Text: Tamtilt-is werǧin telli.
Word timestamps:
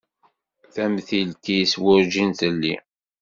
Tamtilt-is 0.73 1.73
werǧin 1.83 2.31
telli. 2.39 2.75